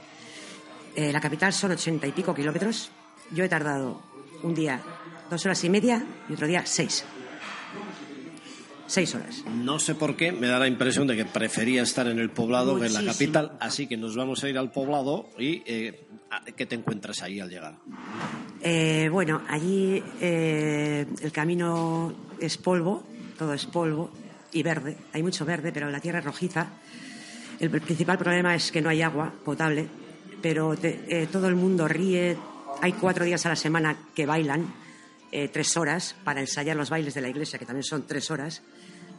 [0.97, 2.91] Eh, la capital son ochenta y pico kilómetros.
[3.31, 4.01] Yo he tardado
[4.43, 4.81] un día
[5.29, 7.05] dos horas y media y otro día seis
[8.87, 9.45] seis horas.
[9.47, 12.79] No sé por qué, me da la impresión de que prefería estar en el poblado
[12.79, 16.07] que en la capital, así que nos vamos a ir al poblado y eh,
[16.57, 17.77] ¿qué te encuentras ahí al llegar?
[18.61, 23.05] Eh, bueno, allí eh, el camino es polvo,
[23.39, 24.11] todo es polvo
[24.53, 26.69] y verde, hay mucho verde, pero la tierra es rojiza.
[27.61, 29.87] El principal problema es que no hay agua potable,
[30.43, 30.75] pero
[31.31, 32.37] todo el mundo ríe,
[32.83, 34.75] hay cuatro días a la semana que bailan,
[35.53, 38.63] tres horas para ensayar los bailes de la iglesia, que también son tres horas.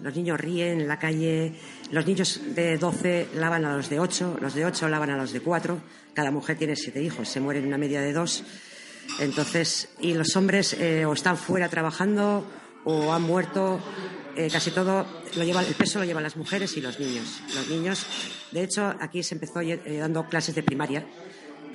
[0.01, 1.53] Los niños ríen en la calle,
[1.91, 5.31] los niños de 12 lavan a los de 8, los de 8 lavan a los
[5.31, 5.79] de 4,
[6.13, 8.43] cada mujer tiene siete hijos, se mueren una media de dos.
[9.19, 12.45] Entonces, y los hombres eh, o están fuera trabajando
[12.85, 13.79] o han muerto,
[14.35, 15.05] eh, casi todo
[15.35, 17.41] lo lleva, el peso lo llevan las mujeres y los niños.
[17.53, 18.05] Los niños,
[18.51, 21.05] de hecho, aquí se empezó eh, dando clases de primaria,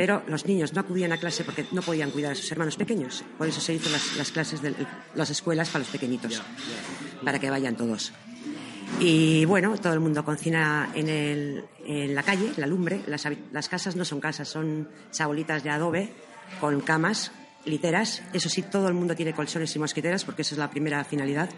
[0.00, 3.22] pero los niños no acudían a clase porque no podían cuidar a sus hermanos pequeños.
[3.36, 4.74] Por eso se hizo las, clases de
[5.14, 6.42] las escuelas para los pequeñitos
[7.22, 8.10] para que vayan todos.
[8.98, 13.02] Y bueno, todo el mundo cocina en, el, en la calle, la lumbre.
[13.08, 16.14] Las, las, casas no son casas, son chabolitas de adobe
[16.62, 17.30] con camas,
[17.66, 18.22] literas.
[18.32, 21.50] Eso sí, todo el mundo tiene colchones y mosquiteras porque esa es la primera finalidad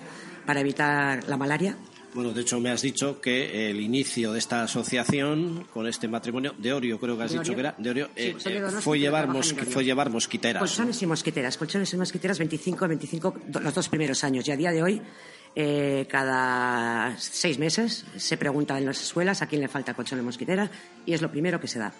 [0.45, 1.77] para evitar la malaria.
[2.15, 6.55] Bueno, de hecho me has dicho que el inicio de esta asociación con este matrimonio
[6.59, 9.85] de Orio, creo que has dicho que era de Orio, eh, eh, fue, llevar fue
[9.85, 10.61] llevar mosquiteras.
[10.61, 14.47] Colchones y mosquiteras, colchones y mosquiteras 25, 25 los dos primeros años.
[14.47, 15.03] Y a día de hoy
[15.55, 20.25] eh, cada seis meses se pregunta en las escuelas a quién le falta colchón de
[20.25, 20.71] mosquitera
[21.07, 21.93] y es lo primero que se da.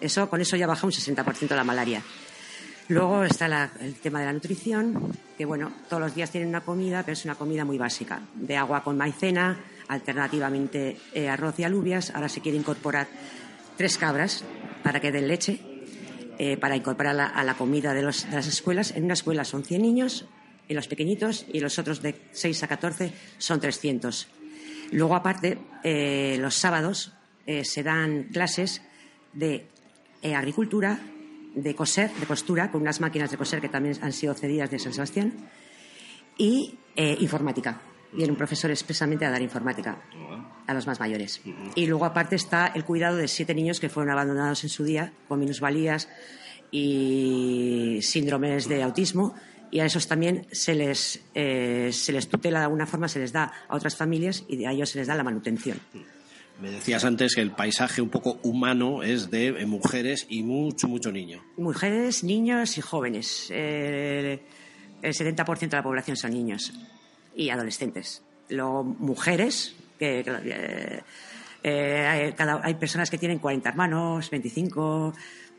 [0.00, 2.02] Eso, con eso ya baja un 60% la malaria.
[2.88, 7.02] Luego está el tema de la nutrición, que bueno, todos los días tienen una comida,
[7.02, 12.14] pero es una comida muy básica, de agua con maicena, alternativamente eh, arroz y alubias.
[12.14, 13.06] Ahora se quiere incorporar
[13.76, 14.42] tres cabras
[14.82, 15.60] para que den leche,
[16.38, 18.96] eh, para incorporarla a la comida de, las escuelas.
[18.96, 20.24] En una escuela son 100 niños,
[20.66, 24.28] en los pequeñitos y los otros de 6 a 14 son 300.
[24.92, 27.12] Luego, aparte, eh, los sábados
[27.62, 28.82] se dan clases
[29.32, 29.66] de
[30.22, 31.00] agricultura,
[31.62, 34.78] de coser, de costura, con unas máquinas de coser que también han sido cedidas de
[34.78, 35.32] San Sebastián,
[36.36, 37.80] y informática.
[38.12, 40.00] Viene un profesor expresamente a dar informática
[40.66, 41.40] a los más mayores.
[41.74, 45.12] Y luego, aparte, está el cuidado de siete niños que fueron abandonados en su día
[45.26, 46.08] con minusvalías
[46.70, 49.34] y síndromes de autismo
[49.70, 53.32] y a esos también se les, eh, se les tutela de alguna forma, se les
[53.32, 55.78] da a otras familias y a ellos se les da la manutención.
[56.60, 60.88] Me decías antes que el paisaje un poco humano es de eh, mujeres y mucho,
[60.88, 61.42] mucho niño.
[61.56, 63.46] Mujeres, niños y jóvenes.
[63.50, 64.40] Eh,
[65.02, 66.72] el 70% de la población son niños
[67.36, 68.22] y adolescentes.
[68.48, 71.00] Luego, mujeres, que, eh,
[71.62, 75.14] eh, hay, cada- hay personas que tienen 40 hermanos, 25.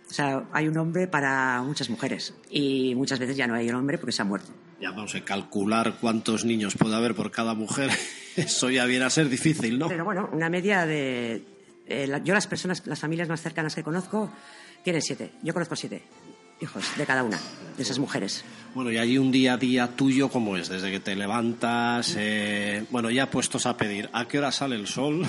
[0.09, 2.33] O sea, hay un hombre para muchas mujeres.
[2.49, 4.51] Y muchas veces ya no hay un hombre porque se ha muerto.
[4.81, 7.91] Ya vamos a calcular cuántos niños puede haber por cada mujer.
[8.35, 9.87] Eso ya viene a ser difícil, ¿no?
[9.87, 11.43] Pero bueno, una media de.
[11.85, 14.31] eh, la- yo, las personas, las familias más cercanas que conozco,
[14.83, 15.31] tienen siete.
[15.43, 16.01] Yo conozco siete
[16.61, 17.39] hijos de cada una
[17.77, 18.43] de esas mujeres.
[18.75, 20.67] Bueno, y allí un día a día tuyo, ¿cómo es?
[20.69, 24.87] Desde que te levantas, eh, bueno, ya puestos a pedir, ¿a qué hora sale el
[24.87, 25.25] sol?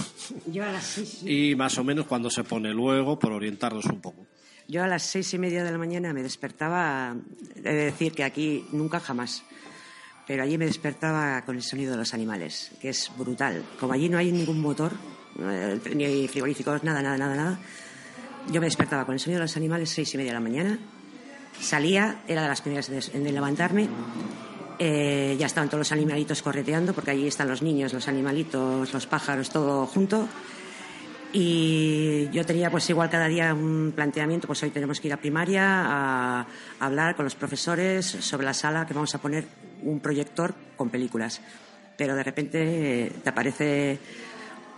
[0.46, 4.00] Yo a las seis, y más o menos cuando se pone luego, por orientarnos un
[4.00, 4.26] poco.
[4.70, 7.16] Yo a las seis y media de la mañana me despertaba,
[7.56, 9.42] he de decir que aquí nunca jamás,
[10.28, 13.64] pero allí me despertaba con el sonido de los animales, que es brutal.
[13.80, 14.92] Como allí no hay ningún motor,
[15.40, 17.58] eh, ni frigoríficos, nada, nada, nada, nada,
[18.52, 20.78] yo me despertaba con el sonido de los animales seis y media de la mañana,
[21.60, 23.88] salía, era de las primeras en levantarme,
[24.78, 29.06] eh, ya estaban todos los animalitos correteando, porque allí están los niños, los animalitos, los
[29.06, 30.28] pájaros, todo junto.
[31.32, 35.16] Y yo tenía pues igual cada día un planteamiento, pues hoy tenemos que ir a
[35.16, 36.46] primaria a,
[36.80, 39.44] hablar con los profesores sobre la sala que vamos a poner
[39.82, 41.40] un proyector con películas.
[41.96, 43.98] Pero de repente te aparece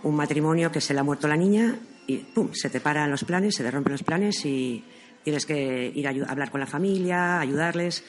[0.03, 3.23] un matrimonio que se le ha muerto la niña y pum, se te paran los
[3.23, 4.83] planes, se te rompen los planes y
[5.23, 8.03] tienes que ir a hablar con la familia, ayudarles.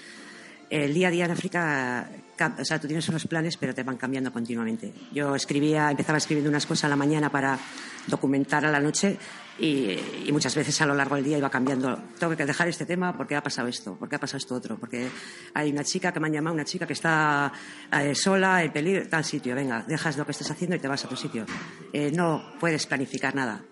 [0.70, 3.82] El día a día en África, ca- o sea, tú tienes unos planes, pero te
[3.82, 4.92] van cambiando continuamente.
[5.12, 7.58] Yo escribía, empezaba escribiendo unas cosas a la mañana para
[8.06, 9.16] documentar a la noche
[9.58, 9.96] y,
[10.32, 11.96] muchas veces a lo largo del día iba cambiando.
[12.18, 15.08] Tengo que dejar este tema porque ha pasado esto, porque ha pasado esto otro, porque
[15.54, 17.52] hay una chica que me han llamado, una chica que está
[17.92, 19.54] eh, sola, en peligro, tal sitio.
[19.54, 21.46] Venga, dejas lo que estás haciendo y te vas a tu sitio.
[21.92, 23.62] Eh, no puedes planificar nada.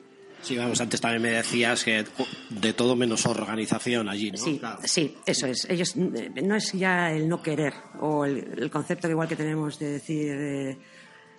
[0.43, 2.05] Sí, vamos, antes también me decías que
[2.51, 4.39] de todo menos organización allí, ¿no?
[4.39, 4.79] Sí, Claro.
[4.85, 5.67] sí, eso es.
[5.71, 9.37] Ellos eh, no es ya el no querer o el, el concepto que igual que
[9.37, 10.79] tenemos de decir eh,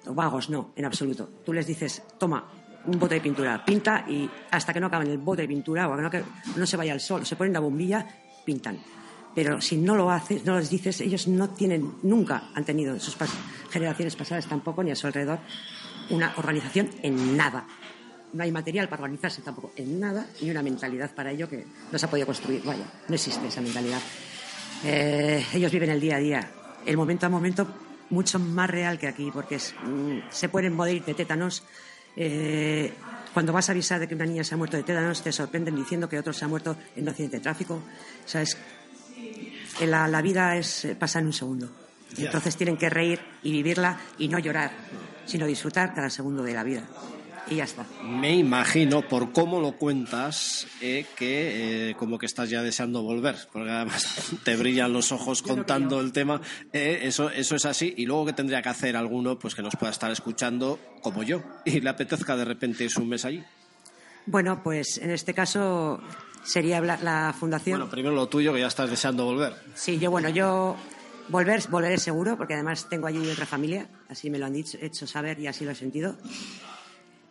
[0.06, 1.30] vagos, no, en absoluto.
[1.46, 2.50] Tú les dices, toma
[2.86, 5.96] un bote de pintura, pinta y hasta que no acaben el bote de pintura o
[5.96, 6.24] que no, que
[6.56, 8.08] no se vaya el sol, se ponen la bombilla,
[8.46, 8.80] pintan.
[9.36, 13.18] Pero si no lo haces, no les dices, ellos no tienen, nunca han tenido, sus
[13.18, 13.34] pas-
[13.72, 15.40] generaciones pasadas tampoco, ni a su alrededor,
[16.10, 17.66] una organización en nada.
[18.34, 22.00] No hay material para organizarse tampoco en nada, ni una mentalidad para ello que no
[22.00, 22.64] se ha podido construir.
[22.64, 24.02] Vaya, no existe esa mentalidad.
[24.84, 26.52] Eh, ellos viven el día a día,
[26.86, 27.68] el momento a momento,
[28.10, 31.64] mucho más real que aquí, porque es, mm, se pueden morir de tétanos.
[32.16, 32.94] Eh,
[33.34, 35.76] cuando vas a avisar de que una niña se ha muerto de tétanos, te sorprenden
[35.76, 37.76] diciendo que otro se ha muerto en un accidente de tráfico.
[37.76, 38.58] O sea, es,
[39.82, 41.70] la, la vida es eh, pasa en un segundo.
[42.18, 44.72] Entonces tienen que reír y vivirla y no llorar,
[45.26, 46.84] sino disfrutar cada segundo de la vida.
[47.50, 47.86] Y ya está.
[48.02, 53.36] Me imagino, por cómo lo cuentas, eh, que eh, como que estás ya deseando volver,
[53.52, 56.40] porque además te brillan los ojos contando el tema.
[56.72, 57.94] Eh, eso, eso es así.
[57.98, 61.44] Y luego que tendría que hacer alguno pues que nos pueda estar escuchando, como yo,
[61.66, 63.44] y le apetezca de repente irse un mes allí.
[64.26, 66.00] Bueno, pues en este caso
[66.46, 67.78] sería hablar- la fundación.
[67.80, 69.54] Bueno, primero lo tuyo, que ya estás deseando volver.
[69.76, 70.78] Sí, yo, bueno, yo
[71.28, 75.06] volver, volveré seguro, porque además tengo allí otra familia, así me lo han dicho, hecho
[75.08, 76.16] saber y así lo he sentido.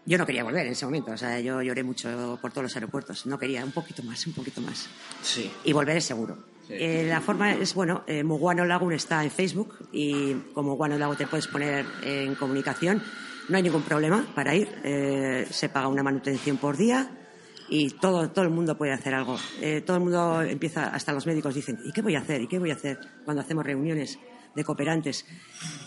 [0.04, 2.74] Yo no quería volver en ese momento, o sea, yo lloré mucho por todos los
[2.74, 4.88] aeropuertos, no quería, un poquito más, un poquito más.
[5.22, 5.50] Sí.
[5.64, 6.38] Y volveré seguro.
[6.68, 11.18] Eh, la forma es, bueno, eh, Muguano Lagoon está en Facebook y como Muguano Lagoon
[11.18, 13.02] te puedes poner en comunicación.
[13.48, 14.68] No hay ningún problema para ir.
[14.82, 17.10] eh, se paga una manutención por día
[17.68, 19.38] y todo, todo el mundo puede hacer algo.
[19.60, 22.42] Eh, todo el mundo empieza, hasta los médicos dicen, ¿y qué voy a hacer?
[22.42, 22.98] ¿Y qué voy a hacer?
[23.24, 24.18] Cuando hacemos reuniones
[24.54, 25.24] de cooperantes.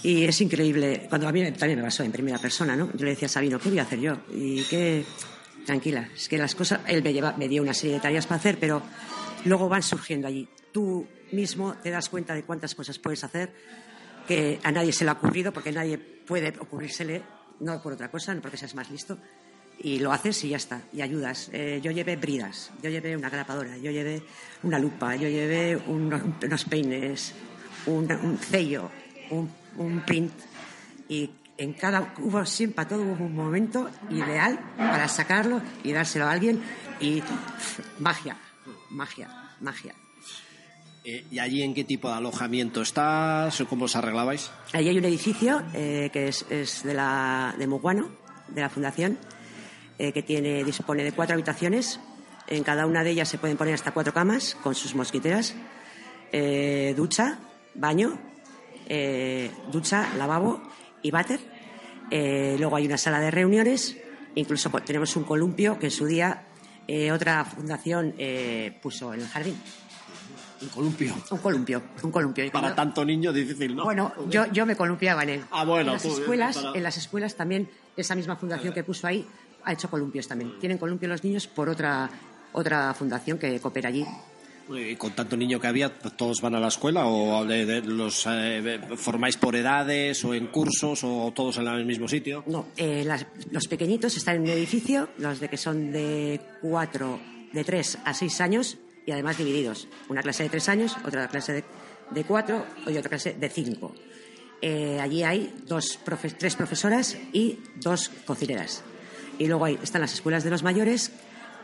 [0.03, 2.91] Y es increíble, cuando a mí también me pasó en primera persona, ¿no?
[2.93, 4.17] Yo le decía a Sabino, ¿qué voy a hacer yo?
[4.33, 5.05] Y qué,
[5.65, 8.37] tranquila, es que las cosas, él me, lleva, me dio una serie de tareas para
[8.37, 8.81] hacer, pero
[9.43, 10.47] luego van surgiendo allí.
[10.71, 13.51] Tú mismo te das cuenta de cuántas cosas puedes hacer
[14.27, 17.21] que a nadie se le ha ocurrido, porque nadie puede ocurrírsele,
[17.59, 19.17] no por otra cosa, no porque seas más listo,
[19.79, 21.49] y lo haces y ya está, y ayudas.
[21.53, 24.23] Eh, yo llevé bridas, yo llevé una grapadora, yo llevé
[24.63, 27.33] una lupa, yo llevé unos, unos peines,
[27.87, 28.89] un, un sello,
[29.29, 30.31] un, un print,
[31.07, 36.31] y en cada hubo siempre todo hubo un momento ideal para sacarlo y dárselo a
[36.31, 36.61] alguien
[36.99, 37.21] y
[37.99, 38.37] magia,
[38.89, 39.29] magia,
[39.61, 39.93] magia.
[41.03, 43.61] Eh, ¿Y allí en qué tipo de alojamiento estás?
[43.61, 44.49] o ¿Cómo os arreglabais?
[44.73, 48.09] Allí hay un edificio eh, que es, es de, la, de Muguano,
[48.47, 49.19] de la Fundación,
[49.99, 51.99] eh, que tiene, dispone de cuatro habitaciones.
[52.47, 55.55] En cada una de ellas se pueden poner hasta cuatro camas con sus mosquiteras,
[56.95, 57.39] ducha,
[57.75, 58.17] baño,
[58.87, 60.61] eh, ducha, lavabo
[61.01, 61.39] y váter.
[62.11, 63.97] Eh, luego hay una sala de reuniones,
[64.37, 66.43] Incluso tenemos un columpio que en su día
[66.89, 68.13] eh, otra fundación
[68.81, 69.55] puso en el jardín.
[70.61, 71.15] Un columpio.
[71.31, 72.51] Un columpio, un columpio.
[72.51, 73.85] Para tanto niño difícil, ¿no?
[73.85, 75.45] Bueno, yo, yo me columpiaba en él.
[75.51, 75.91] Ah, bueno.
[75.91, 79.25] En las, escuelas, en las escuelas también, esa misma fundación que puso ahí
[79.63, 80.59] ha hecho columpios también.
[80.59, 82.09] Tienen columpio los niños por otra,
[82.53, 84.05] otra fundación que coopera allí.
[84.69, 89.37] Y con tanto niño que había, ¿todos van a la escuela o los eh, formáis
[89.37, 92.43] por edades o en cursos o todos en el mismo sitio?
[92.47, 93.07] No, eh,
[93.51, 97.19] los pequeñitos están en un edificio, los de que son de cuatro,
[97.53, 99.87] de tres a seis años y además divididos.
[100.09, 101.63] Una clase de tres años, otra clase
[102.11, 103.93] de, cuatro y otra clase de cinco.
[104.61, 105.99] Eh, allí hay dos
[106.39, 108.83] tres profesoras y dos cocineras.
[109.37, 111.11] Y luego hay, están las escuelas de los mayores,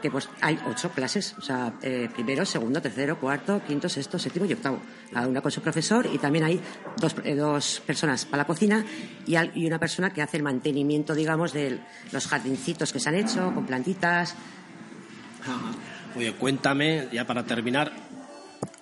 [0.02, 4.45] que pues hay ocho clases, o sea, eh, primero, segundo, tercero, cuarto, quinto, sexto, séptimo
[4.45, 4.82] y octavo.
[5.14, 6.60] Cada una con su profesor y también hay
[6.97, 8.86] dos, eh, dos personas para la cocina
[9.26, 11.80] y, y, una persona que hace el mantenimiento, digamos, de
[12.12, 14.36] los jardincitos que se han hecho, con plantitas.
[16.16, 17.91] Oye, cuéntame, ya para terminar,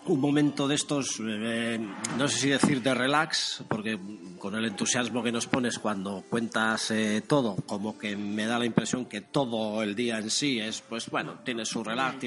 [0.10, 1.80] un momento de estos, eh,
[2.18, 4.00] no sé si decir de relax, porque
[4.40, 8.66] con el entusiasmo que nos pones cuando cuentas eh, todo, como que me da la
[8.66, 12.18] impresión que todo el día en sí es, pues bueno, tiene su relax,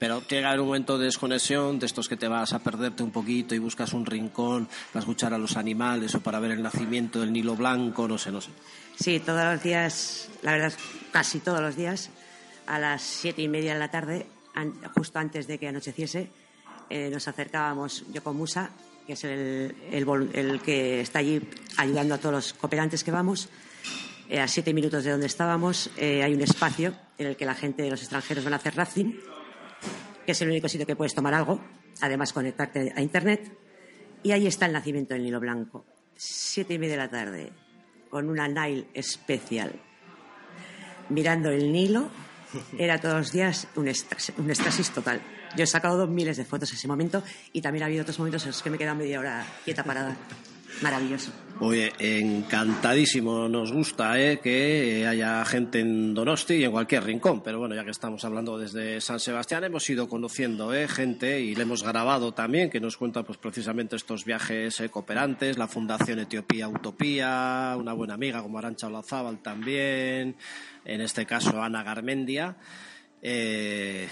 [0.00, 3.54] pero llega un momento de desconexión, de estos que te vas a perderte un poquito
[3.54, 7.32] y buscas un rincón para escuchar a los animales o para ver el nacimiento del
[7.32, 8.50] Nilo Blanco, no sé, no sé.
[8.98, 10.72] Sí, todos los días, la verdad,
[11.12, 12.10] casi todos los días,
[12.66, 14.26] a las siete y media de la tarde,
[14.96, 16.30] justo antes de que anocheciese,
[16.90, 18.70] eh, nos acercábamos yo con Musa,
[19.06, 21.40] que es el, el, que está allí
[21.76, 23.48] ayudando a todos los cooperantes que vamos.
[24.28, 27.54] Eh, a siete minutos de donde estábamos eh, hay un espacio en el que la
[27.54, 29.18] gente de los extranjeros van a hacer rafting,
[30.26, 31.60] que es el único sitio que puedes tomar algo,
[32.02, 33.50] además conectarte a Internet.
[34.22, 35.86] Y ahí está el nacimiento del Nilo Blanco.
[36.14, 37.52] Siete y media de la tarde,
[38.10, 39.72] con una Nile especial,
[41.08, 42.10] mirando el Nilo,
[42.78, 43.88] era todos los días un,
[44.38, 45.20] un éxtasis total.
[45.56, 47.22] Yo he sacado dos miles de fotos en ese momento
[47.52, 49.84] y también ha habido otros momentos en los que me he quedado media hora quieta
[49.84, 50.16] parada.
[50.82, 51.32] Maravilloso.
[51.60, 53.48] Oye, encantadísimo.
[53.48, 54.38] Nos gusta ¿eh?
[54.38, 57.42] que haya gente en Donosti y en cualquier rincón.
[57.42, 60.86] Pero bueno, ya que estamos hablando desde San Sebastián, hemos ido conociendo ¿eh?
[60.86, 64.88] gente y le hemos grabado también, que nos cuenta pues precisamente estos viajes ¿eh?
[64.88, 70.36] cooperantes, la Fundación Etiopía Utopía, una buena amiga como Arancha Olazábal también,
[70.84, 72.56] en este caso Ana Garmendia.
[73.22, 74.08] Eh,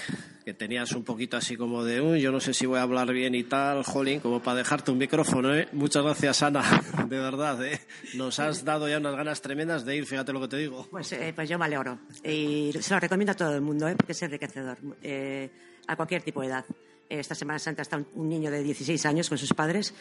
[0.47, 3.13] que tenías un poquito así como de, uy, yo no sé si voy a hablar
[3.13, 5.67] bien y tal, jolín, como para dejarte un micrófono, ¿eh?
[5.73, 6.63] Muchas gracias, Ana,
[7.09, 7.81] de verdad, ¿eh?
[8.15, 10.87] Nos has dado ya unas ganas tremendas de ir, fíjate lo que te digo.
[10.89, 11.99] Pues, eh, pues yo me alegro.
[12.23, 13.97] Y se lo recomiendo a todo el mundo, ¿eh?
[13.97, 15.51] Porque es enriquecedor, eh,
[15.89, 16.65] a cualquier tipo de edad.
[17.09, 19.95] Esta Semana Santa está un niño de 16 años con sus padres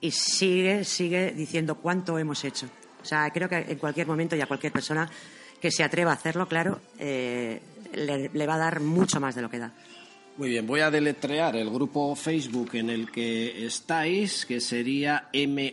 [0.00, 2.70] y sigue, sigue diciendo cuánto hemos hecho.
[3.02, 5.10] O sea, creo que en cualquier momento y a cualquier persona
[5.60, 7.60] que se atreva a hacerlo, claro, eh,
[7.94, 9.72] le, va a dar mucho más de lo que da.
[10.36, 15.70] Muy bien, voy a deletrear el grupo Facebook en el que estáis, que sería M-U-K-W-A-N-O.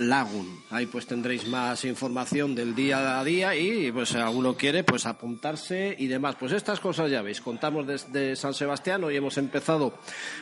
[0.00, 0.62] Lagun.
[0.70, 5.04] Ahí pues tendréis más información del día a día y pues si alguno quiere pues
[5.04, 6.36] apuntarse y demás.
[6.40, 9.92] Pues estas cosas ya veis, contamos desde San Sebastián, hoy hemos empezado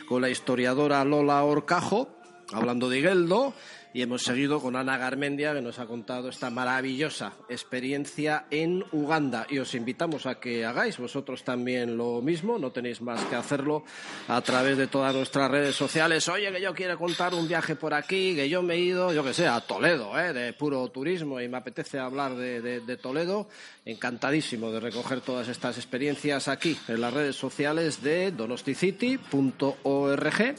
[0.07, 2.07] con la historiadora Lola Orcajo,
[2.53, 3.53] hablando de Higueldo,
[3.93, 9.47] y hemos seguido con Ana Garmendia que nos ha contado esta maravillosa experiencia en Uganda
[9.49, 13.83] y os invitamos a que hagáis vosotros también lo mismo, no tenéis más que hacerlo
[14.27, 16.27] a través de todas nuestras redes sociales.
[16.29, 19.23] Oye, que yo quiero contar un viaje por aquí, que yo me he ido, yo
[19.23, 20.33] que sé, a Toledo, ¿eh?
[20.33, 23.47] de puro turismo y me apetece hablar de, de Toledo.
[23.85, 30.55] Encantadísimo de recoger todas estas experiencias aquí en las redes sociales de donosticity.org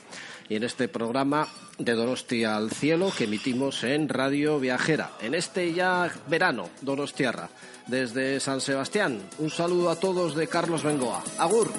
[0.50, 1.48] y en este programa
[1.78, 5.12] de Donosti al Cielo que emitimos en Radio Viajera.
[5.22, 7.48] En este ya verano, Donostiarra,
[7.86, 9.22] desde San Sebastián.
[9.38, 11.22] Un saludo a todos de Carlos Bengoa.
[11.38, 11.70] Agur.